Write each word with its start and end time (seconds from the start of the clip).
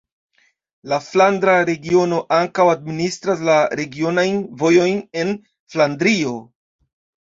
La 0.93 0.97
Flandra 1.07 1.55
Regiono 1.69 2.23
ankaŭ 2.39 2.67
administras 2.73 3.47
la 3.53 3.61
regionajn 3.83 4.43
vojojn 4.67 5.09
en 5.25 5.39
Flandrio. 5.75 6.39